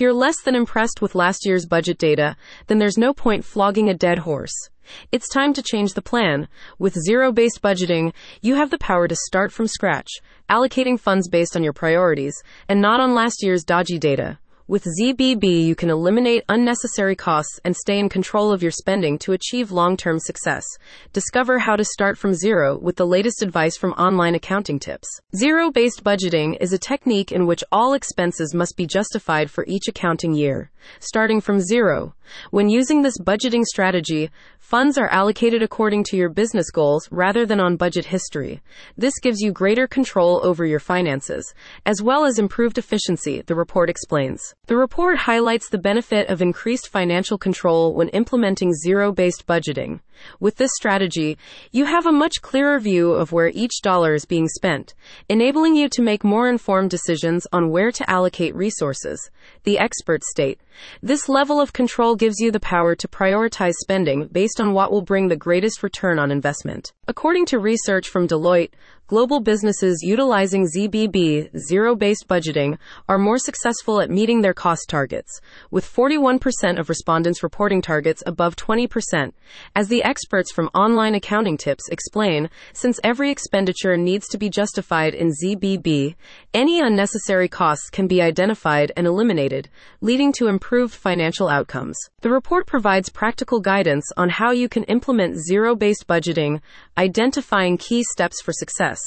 If 0.00 0.04
you're 0.04 0.14
less 0.14 0.40
than 0.40 0.54
impressed 0.54 1.02
with 1.02 1.14
last 1.14 1.44
year's 1.44 1.66
budget 1.66 1.98
data, 1.98 2.34
then 2.68 2.78
there's 2.78 2.96
no 2.96 3.12
point 3.12 3.44
flogging 3.44 3.90
a 3.90 3.92
dead 3.92 4.20
horse. 4.20 4.70
It's 5.12 5.28
time 5.28 5.52
to 5.52 5.62
change 5.62 5.92
the 5.92 6.00
plan. 6.00 6.48
With 6.78 6.94
zero 6.94 7.32
based 7.32 7.60
budgeting, 7.60 8.14
you 8.40 8.54
have 8.54 8.70
the 8.70 8.78
power 8.78 9.06
to 9.08 9.14
start 9.14 9.52
from 9.52 9.66
scratch, 9.66 10.08
allocating 10.48 10.98
funds 10.98 11.28
based 11.28 11.54
on 11.54 11.62
your 11.62 11.74
priorities 11.74 12.34
and 12.66 12.80
not 12.80 12.98
on 12.98 13.14
last 13.14 13.42
year's 13.42 13.62
dodgy 13.62 13.98
data. 13.98 14.38
With 14.70 14.84
ZBB, 14.84 15.64
you 15.64 15.74
can 15.74 15.90
eliminate 15.90 16.44
unnecessary 16.48 17.16
costs 17.16 17.58
and 17.64 17.74
stay 17.74 17.98
in 17.98 18.08
control 18.08 18.52
of 18.52 18.62
your 18.62 18.70
spending 18.70 19.18
to 19.18 19.32
achieve 19.32 19.72
long 19.72 19.96
term 19.96 20.20
success. 20.20 20.64
Discover 21.12 21.58
how 21.58 21.74
to 21.74 21.84
start 21.84 22.16
from 22.16 22.34
zero 22.34 22.78
with 22.78 22.94
the 22.94 23.04
latest 23.04 23.42
advice 23.42 23.76
from 23.76 23.94
online 23.94 24.36
accounting 24.36 24.78
tips. 24.78 25.08
Zero 25.34 25.72
based 25.72 26.04
budgeting 26.04 26.56
is 26.60 26.72
a 26.72 26.78
technique 26.78 27.32
in 27.32 27.48
which 27.48 27.64
all 27.72 27.94
expenses 27.94 28.54
must 28.54 28.76
be 28.76 28.86
justified 28.86 29.50
for 29.50 29.64
each 29.66 29.88
accounting 29.88 30.34
year, 30.34 30.70
starting 31.00 31.40
from 31.40 31.58
zero. 31.58 32.14
When 32.52 32.68
using 32.68 33.02
this 33.02 33.18
budgeting 33.18 33.64
strategy, 33.64 34.30
funds 34.60 34.96
are 34.98 35.08
allocated 35.08 35.64
according 35.64 36.04
to 36.04 36.16
your 36.16 36.28
business 36.28 36.70
goals 36.70 37.08
rather 37.10 37.44
than 37.44 37.58
on 37.58 37.76
budget 37.76 38.04
history. 38.04 38.62
This 38.96 39.18
gives 39.18 39.40
you 39.40 39.50
greater 39.50 39.88
control 39.88 40.40
over 40.44 40.64
your 40.64 40.78
finances, 40.78 41.52
as 41.84 42.00
well 42.02 42.24
as 42.24 42.38
improved 42.38 42.78
efficiency, 42.78 43.42
the 43.42 43.56
report 43.56 43.90
explains. 43.90 44.54
The 44.70 44.76
report 44.76 45.18
highlights 45.18 45.68
the 45.68 45.78
benefit 45.78 46.28
of 46.28 46.40
increased 46.40 46.86
financial 46.86 47.36
control 47.36 47.92
when 47.92 48.08
implementing 48.10 48.72
zero 48.72 49.10
based 49.10 49.44
budgeting. 49.44 49.98
With 50.38 50.56
this 50.56 50.70
strategy, 50.74 51.38
you 51.72 51.84
have 51.84 52.06
a 52.06 52.12
much 52.12 52.42
clearer 52.42 52.78
view 52.78 53.12
of 53.12 53.32
where 53.32 53.50
each 53.54 53.82
dollar 53.82 54.14
is 54.14 54.24
being 54.24 54.48
spent, 54.48 54.94
enabling 55.28 55.76
you 55.76 55.88
to 55.90 56.02
make 56.02 56.24
more 56.24 56.48
informed 56.48 56.90
decisions 56.90 57.46
on 57.52 57.70
where 57.70 57.92
to 57.92 58.10
allocate 58.10 58.54
resources. 58.54 59.30
The 59.64 59.78
experts 59.78 60.30
state 60.30 60.60
this 61.02 61.28
level 61.28 61.60
of 61.60 61.72
control 61.72 62.16
gives 62.16 62.40
you 62.40 62.50
the 62.50 62.60
power 62.60 62.94
to 62.94 63.08
prioritize 63.08 63.74
spending 63.74 64.28
based 64.28 64.60
on 64.60 64.72
what 64.72 64.90
will 64.90 65.02
bring 65.02 65.28
the 65.28 65.36
greatest 65.36 65.82
return 65.82 66.18
on 66.18 66.30
investment. 66.30 66.92
According 67.08 67.46
to 67.46 67.58
research 67.58 68.08
from 68.08 68.28
Deloitte, 68.28 68.70
global 69.06 69.40
businesses 69.40 70.02
utilizing 70.04 70.68
ZBB, 70.68 71.58
zero 71.58 71.96
based 71.96 72.28
budgeting, 72.28 72.78
are 73.08 73.18
more 73.18 73.38
successful 73.38 74.00
at 74.00 74.10
meeting 74.10 74.40
their 74.40 74.54
cost 74.54 74.88
targets, 74.88 75.40
with 75.70 75.84
41% 75.84 76.78
of 76.78 76.88
respondents 76.88 77.42
reporting 77.42 77.82
targets 77.82 78.22
above 78.24 78.54
20%. 78.54 79.32
As 79.74 79.88
the 79.88 80.04
experts 80.10 80.50
from 80.50 80.68
online 80.74 81.14
accounting 81.14 81.56
tips 81.56 81.88
explain, 81.88 82.50
since 82.72 82.98
every 83.04 83.30
expenditure 83.30 83.96
needs 83.96 84.26
to 84.26 84.38
be 84.38 84.50
justified 84.50 85.14
in 85.14 85.30
ZBB, 85.30 86.16
any 86.52 86.80
unnecessary 86.80 87.46
costs 87.46 87.88
can 87.90 88.08
be 88.08 88.20
identified 88.20 88.90
and 88.96 89.06
eliminated, 89.06 89.68
leading 90.00 90.32
to 90.32 90.48
improved 90.48 90.92
financial 90.92 91.48
outcomes. 91.48 91.96
The 92.22 92.30
report 92.32 92.66
provides 92.66 93.08
practical 93.08 93.60
guidance 93.60 94.10
on 94.16 94.30
how 94.30 94.50
you 94.50 94.68
can 94.68 94.82
implement 94.84 95.38
zero 95.38 95.76
based 95.76 96.08
budgeting, 96.08 96.60
identifying 96.98 97.78
key 97.78 98.02
steps 98.02 98.42
for 98.42 98.52
success. 98.52 98.98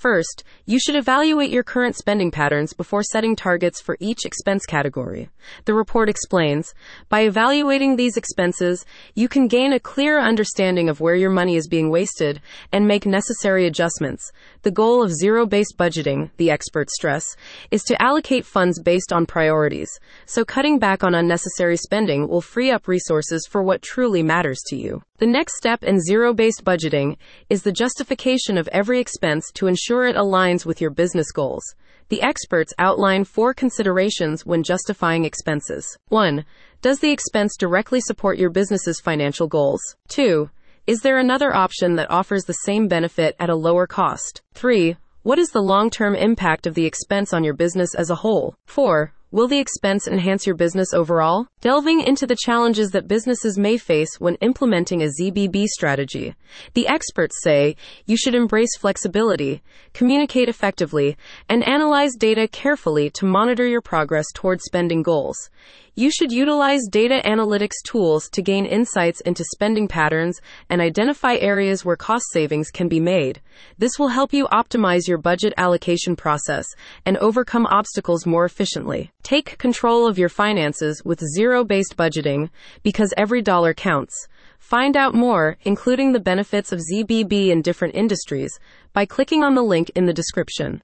First, 0.00 0.44
you 0.64 0.78
should 0.78 0.96
evaluate 0.96 1.50
your 1.50 1.62
current 1.62 1.94
spending 1.94 2.30
patterns 2.30 2.72
before 2.72 3.02
setting 3.02 3.36
targets 3.36 3.82
for 3.82 3.98
each 4.00 4.24
expense 4.24 4.64
category. 4.64 5.28
The 5.66 5.74
report 5.74 6.08
explains 6.08 6.72
by 7.10 7.20
evaluating 7.20 7.96
these 7.96 8.16
expenses, 8.16 8.86
you 9.14 9.28
can 9.28 9.46
gain 9.46 9.74
a 9.74 9.78
clear 9.78 10.18
understanding 10.18 10.88
of 10.88 11.00
where 11.00 11.16
your 11.16 11.28
money 11.28 11.54
is 11.54 11.68
being 11.68 11.90
wasted 11.90 12.40
and 12.72 12.88
make 12.88 13.04
necessary 13.04 13.66
adjustments. 13.66 14.32
The 14.62 14.70
goal 14.70 15.02
of 15.02 15.12
zero 15.12 15.44
based 15.44 15.76
budgeting, 15.76 16.30
the 16.38 16.50
experts 16.50 16.94
stress, 16.94 17.36
is 17.70 17.82
to 17.82 18.02
allocate 18.02 18.46
funds 18.46 18.80
based 18.80 19.12
on 19.12 19.26
priorities, 19.26 19.90
so 20.24 20.46
cutting 20.46 20.78
back 20.78 21.04
on 21.04 21.14
unnecessary 21.14 21.76
spending 21.76 22.26
will 22.26 22.40
free 22.40 22.70
up 22.70 22.88
resources 22.88 23.46
for 23.46 23.62
what 23.62 23.82
truly 23.82 24.22
matters 24.22 24.62
to 24.68 24.76
you. 24.76 25.02
The 25.18 25.26
next 25.26 25.58
step 25.58 25.84
in 25.84 26.00
zero 26.00 26.32
based 26.32 26.64
budgeting 26.64 27.18
is 27.50 27.62
the 27.62 27.72
justification 27.72 28.56
of 28.56 28.66
every 28.68 28.98
expense 29.00 29.50
to 29.56 29.66
ensure 29.90 30.06
it 30.06 30.14
aligns 30.14 30.64
with 30.64 30.80
your 30.80 30.90
business 30.90 31.32
goals. 31.32 31.64
The 32.10 32.22
experts 32.22 32.72
outline 32.78 33.24
four 33.24 33.52
considerations 33.52 34.46
when 34.46 34.62
justifying 34.62 35.24
expenses. 35.24 35.84
1. 36.10 36.44
Does 36.80 37.00
the 37.00 37.10
expense 37.10 37.56
directly 37.58 38.00
support 38.00 38.38
your 38.38 38.50
business's 38.50 39.00
financial 39.00 39.48
goals? 39.48 39.80
2. 40.10 40.48
Is 40.86 41.00
there 41.00 41.18
another 41.18 41.52
option 41.52 41.96
that 41.96 42.08
offers 42.08 42.44
the 42.44 42.62
same 42.64 42.86
benefit 42.86 43.34
at 43.40 43.50
a 43.50 43.56
lower 43.56 43.88
cost? 43.88 44.42
3. 44.54 44.96
What 45.24 45.40
is 45.40 45.48
the 45.48 45.60
long 45.60 45.90
term 45.90 46.14
impact 46.14 46.68
of 46.68 46.74
the 46.74 46.86
expense 46.86 47.32
on 47.32 47.42
your 47.42 47.54
business 47.54 47.92
as 47.96 48.10
a 48.10 48.22
whole? 48.22 48.54
4. 48.68 49.12
Will 49.32 49.46
the 49.46 49.60
expense 49.60 50.08
enhance 50.08 50.44
your 50.44 50.56
business 50.56 50.92
overall? 50.92 51.46
Delving 51.60 52.00
into 52.00 52.26
the 52.26 52.34
challenges 52.34 52.90
that 52.90 53.06
businesses 53.06 53.56
may 53.56 53.76
face 53.76 54.18
when 54.18 54.34
implementing 54.36 55.02
a 55.02 55.06
ZBB 55.06 55.66
strategy, 55.66 56.34
the 56.74 56.88
experts 56.88 57.36
say 57.40 57.76
you 58.06 58.16
should 58.16 58.34
embrace 58.34 58.76
flexibility, 58.76 59.62
communicate 59.94 60.48
effectively, 60.48 61.16
and 61.48 61.62
analyze 61.62 62.16
data 62.16 62.48
carefully 62.48 63.08
to 63.10 63.24
monitor 63.24 63.64
your 63.64 63.80
progress 63.80 64.26
toward 64.34 64.60
spending 64.60 65.00
goals. 65.00 65.48
You 65.94 66.10
should 66.10 66.32
utilize 66.32 66.80
data 66.90 67.20
analytics 67.24 67.82
tools 67.84 68.28
to 68.30 68.42
gain 68.42 68.64
insights 68.64 69.20
into 69.20 69.44
spending 69.44 69.86
patterns 69.86 70.40
and 70.68 70.80
identify 70.80 71.34
areas 71.34 71.84
where 71.84 71.94
cost 71.94 72.24
savings 72.32 72.70
can 72.70 72.88
be 72.88 73.00
made. 73.00 73.40
This 73.76 73.98
will 73.98 74.08
help 74.08 74.32
you 74.32 74.46
optimize 74.46 75.06
your 75.06 75.18
budget 75.18 75.52
allocation 75.56 76.16
process 76.16 76.64
and 77.04 77.16
overcome 77.18 77.66
obstacles 77.66 78.24
more 78.24 78.44
efficiently. 78.44 79.10
Take 79.22 79.58
control 79.58 80.06
of 80.06 80.18
your 80.18 80.28
finances 80.28 81.02
with 81.04 81.20
zero 81.34 81.64
based 81.64 81.96
budgeting 81.96 82.50
because 82.82 83.12
every 83.16 83.42
dollar 83.42 83.74
counts. 83.74 84.28
Find 84.60 84.96
out 84.96 85.14
more, 85.14 85.56
including 85.62 86.12
the 86.12 86.20
benefits 86.20 86.70
of 86.70 86.80
ZBB 86.80 87.48
in 87.48 87.60
different 87.62 87.96
industries, 87.96 88.56
by 88.92 89.06
clicking 89.06 89.42
on 89.42 89.56
the 89.56 89.62
link 89.62 89.90
in 89.96 90.06
the 90.06 90.12
description. 90.12 90.78